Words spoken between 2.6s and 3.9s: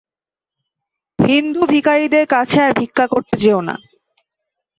আর ভিক্ষা করতে যেও না।